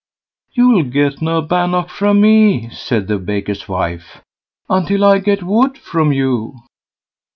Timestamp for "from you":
5.77-6.55